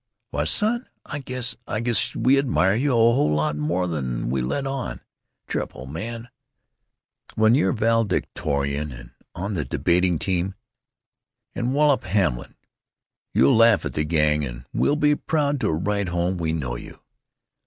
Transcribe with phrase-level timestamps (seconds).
[0.31, 4.65] "Why, son, I—I guess—I guess we admire you a whole lot more than we let
[4.65, 5.03] on to.
[5.47, 6.29] Cheer up, old man!
[7.35, 10.55] When you're valedictorian and on the debating team
[11.53, 12.55] and wallop Hamlin
[13.31, 16.99] you'll laugh at the Gang, and we'll be proud to write home we know you."